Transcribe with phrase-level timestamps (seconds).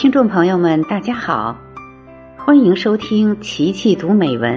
[0.00, 1.58] 听众朋友们，大家好，
[2.36, 4.56] 欢迎收听《琪琪读美文》。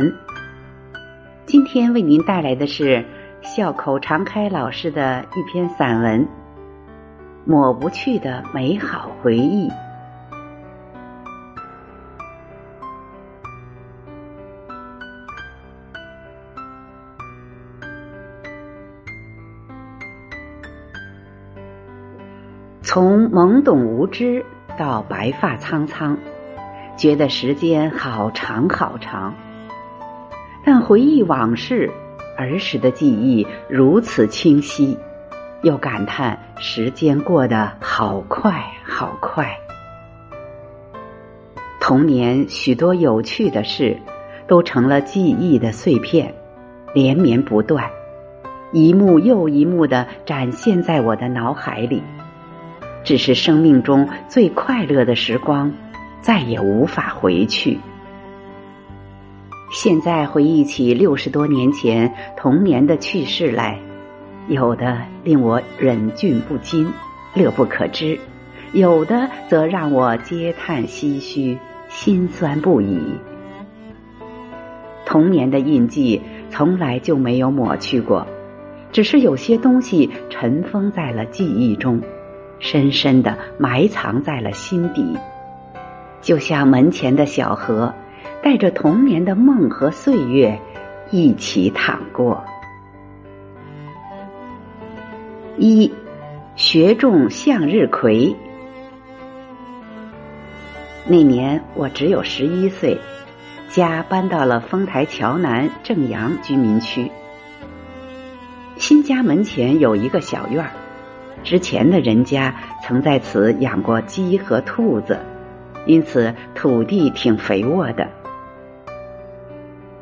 [1.48, 3.04] 今天为您带来的是
[3.42, 6.24] 笑口常开老师的一篇散文
[7.44, 9.68] 《抹不去的美好回忆》。
[22.84, 24.46] 从懵懂无知。
[24.78, 26.18] 到白发苍苍，
[26.98, 29.34] 觉得时间好长好长。
[30.64, 31.90] 但回忆往事，
[32.38, 34.98] 儿时的记忆如此清晰，
[35.64, 39.58] 又感叹时间过得好快好快。
[41.80, 43.98] 童年许多有趣的事，
[44.48, 46.34] 都成了记忆的碎片，
[46.94, 47.90] 连绵不断，
[48.72, 52.04] 一幕又一幕的展现在我的脑海里。
[53.12, 55.74] 只是生命中最快乐的时光，
[56.22, 57.78] 再也无法回去。
[59.74, 63.78] 现在回忆起六十多年前童年的趣事来，
[64.48, 66.90] 有的令我忍俊不禁、
[67.34, 68.18] 乐不可支；
[68.72, 71.60] 有的则让我嗟叹唏嘘、
[71.90, 72.98] 心酸不已。
[75.06, 78.26] 童年的印记从来就没有抹去过，
[78.94, 82.02] 只是有些东西尘封在了记忆中。
[82.62, 85.18] 深深的埋藏在了心底，
[86.22, 87.94] 就像门前的小河，
[88.44, 90.58] 带着童年的梦和岁月
[91.10, 92.42] 一起淌过。
[95.58, 95.92] 一，
[96.56, 98.34] 学种向日葵。
[101.08, 102.98] 那年我只有十一岁，
[103.70, 107.12] 家搬到了丰台桥南正阳居民区。
[108.78, 110.72] 新家门前有一个小院儿。
[111.44, 115.20] 之前的人家曾在此养过鸡和兔子，
[115.86, 118.08] 因此土地挺肥沃的。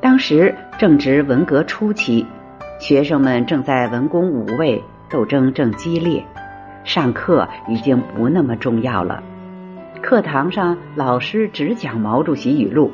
[0.01, 2.25] 当时正值文革初期，
[2.79, 6.23] 学生们正在文攻武卫斗争正激烈，
[6.83, 9.23] 上课已经不那么重要了。
[10.01, 12.91] 课堂上老师只讲毛主席语录，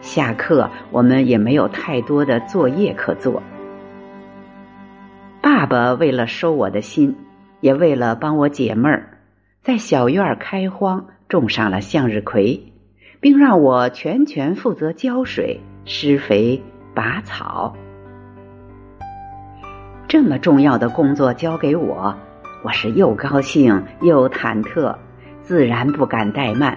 [0.00, 3.42] 下课我们也没有太多的作业可做。
[5.40, 7.16] 爸爸为了收我的心。
[7.64, 9.08] 也为了帮我解闷儿，
[9.62, 12.62] 在小院开荒，种上了向日葵，
[13.20, 16.62] 并让我全权负责浇水、施肥、
[16.94, 17.74] 拔草。
[20.06, 22.14] 这么重要的工作交给我，
[22.62, 24.94] 我是又高兴又忐忑，
[25.40, 26.76] 自然不敢怠慢，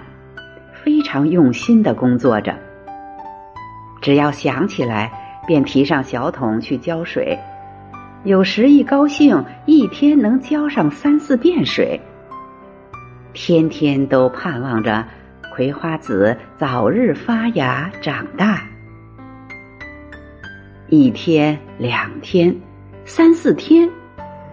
[0.72, 2.56] 非常用心的工作着。
[4.00, 5.12] 只要想起来，
[5.46, 7.38] 便提上小桶去浇水。
[8.24, 12.00] 有时一高兴，一天能浇上三四遍水。
[13.32, 15.06] 天天都盼望着
[15.54, 18.60] 葵花籽早日发芽长大。
[20.88, 22.54] 一天、两天、
[23.04, 23.88] 三四天，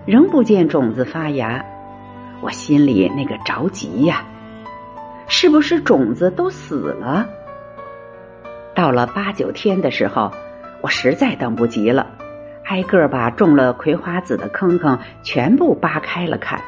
[0.06, 1.66] 仍不见种子发芽，
[2.42, 4.24] 我心里那个着急呀！
[5.28, 7.28] 是不是种子都死了？
[8.76, 10.32] 到了八九天的时候，
[10.82, 12.06] 我实在等不及了。
[12.66, 16.60] 挨个把种了葵花籽的坑坑全部扒开了看，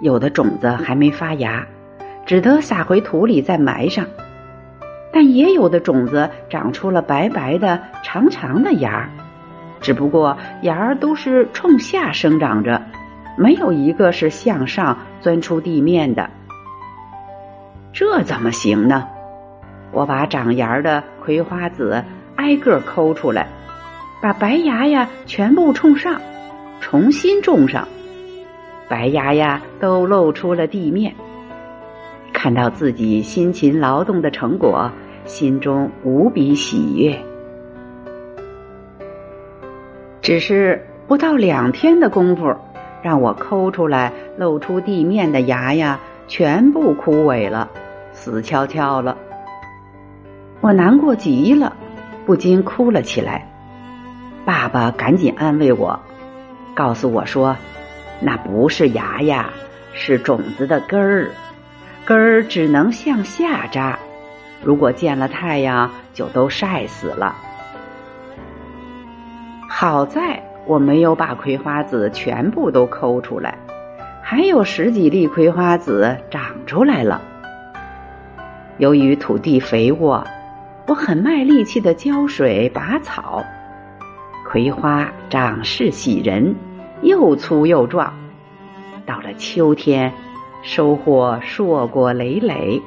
[0.00, 1.66] 有的种子还没发芽，
[2.24, 4.04] 只得撒回土里再埋上；
[5.12, 9.10] 但也有的种子长出了白白的长长的芽儿，
[9.80, 12.80] 只不过芽儿都是冲下生长着，
[13.36, 16.30] 没有一个是向上钻出地面的。
[17.92, 19.06] 这怎么行呢？
[19.92, 22.02] 我把长芽的葵花籽
[22.36, 23.46] 挨个抠出来。
[24.24, 26.18] 把白芽呀全部冲上，
[26.80, 27.86] 重新种上，
[28.88, 31.14] 白芽呀都露出了地面。
[32.32, 34.90] 看到自己辛勤劳动的成果，
[35.26, 37.14] 心中无比喜悦。
[40.22, 42.56] 只是不到两天的功夫，
[43.02, 47.68] 让我抠出来露出地面的芽呀，全部枯萎了，
[48.14, 49.18] 死翘翘了。
[50.62, 51.76] 我难过极了，
[52.24, 53.50] 不禁哭了起来。
[54.44, 55.98] 爸爸赶紧安慰我，
[56.74, 57.56] 告诉我说
[58.20, 59.48] ：“那不是芽呀，
[59.94, 61.30] 是种子的根儿，
[62.04, 63.98] 根儿只能向下扎，
[64.62, 67.34] 如果见了太阳，就都晒死了。”
[69.66, 73.56] 好在我没有把葵花籽全部都抠出来，
[74.22, 77.22] 还有十几粒葵花籽长出来了。
[78.76, 80.22] 由于土地肥沃，
[80.86, 83.42] 我很卖力气的浇水拔草。
[84.54, 86.54] 葵花长势喜人，
[87.02, 88.14] 又粗又壮。
[89.04, 90.12] 到了秋天，
[90.62, 92.80] 收获硕果累累，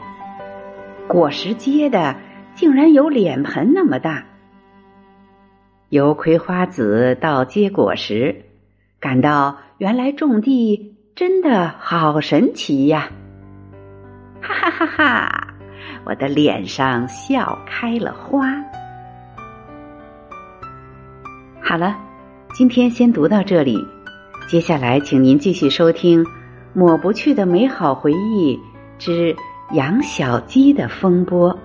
[1.10, 2.16] 果实结的
[2.56, 4.24] 竟然有脸盆那么大。
[5.90, 8.46] 由葵花籽到结果实，
[9.02, 13.10] 感到原来种地真的好神奇呀！
[14.42, 15.48] 哈哈哈哈，
[16.06, 18.56] 我的脸上笑开了花。
[21.70, 21.98] 好了，
[22.54, 23.86] 今天先读到这里，
[24.48, 26.26] 接下来请您继续收听。
[26.74, 28.58] 抹不去的美好回忆
[28.98, 29.36] 之
[29.74, 31.60] 养小鸡的风波。